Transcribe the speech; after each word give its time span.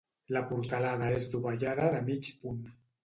La 0.35 0.41
portalada 0.51 1.11
és 1.17 1.27
dovellada 1.35 1.91
de 1.97 2.01
mig 2.09 2.31
punt. 2.47 2.65